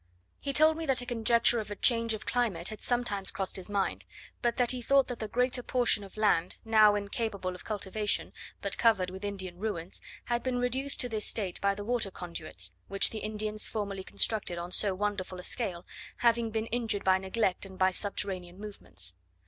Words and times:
He 0.39 0.51
told 0.51 0.77
me 0.77 0.87
that 0.87 1.03
a 1.03 1.05
conjecture 1.05 1.59
of 1.59 1.69
a 1.69 1.75
change 1.75 2.15
of 2.15 2.25
climate 2.25 2.69
had 2.69 2.81
sometimes 2.81 3.29
crossed 3.29 3.55
his 3.55 3.69
mind; 3.69 4.03
but 4.41 4.57
that 4.57 4.71
he 4.71 4.81
thought 4.81 5.05
that 5.09 5.19
the 5.19 5.27
greater 5.27 5.61
portion 5.61 6.03
of 6.03 6.17
land, 6.17 6.57
now 6.65 6.95
incapable 6.95 7.53
of 7.53 7.63
cultivation, 7.63 8.33
but 8.63 8.79
covered 8.79 9.11
with 9.11 9.23
Indian 9.23 9.59
ruins, 9.59 10.01
had 10.25 10.41
been 10.41 10.57
reduced 10.57 10.99
to 11.01 11.07
this 11.09 11.27
state 11.27 11.61
by 11.61 11.75
the 11.75 11.85
water 11.85 12.09
conduits, 12.09 12.71
which 12.87 13.11
the 13.11 13.19
Indians 13.19 13.67
formerly 13.67 14.03
constructed 14.03 14.57
on 14.57 14.71
so 14.71 14.95
wonderful 14.95 15.39
a 15.39 15.43
scale, 15.43 15.85
having 16.17 16.49
been 16.49 16.65
injured 16.71 17.03
by 17.03 17.19
neglect 17.19 17.63
and 17.63 17.77
by 17.77 17.91
subterranean 17.91 18.57
movements. 18.59 19.13